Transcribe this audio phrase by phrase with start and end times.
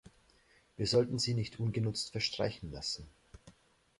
[0.77, 3.07] Wir sollten sie nicht ungenutzt verstreichen lassen.